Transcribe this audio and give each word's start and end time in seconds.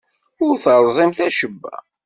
Ur 0.45 0.55
terẓimt 0.63 1.19
acemma. 1.27 1.75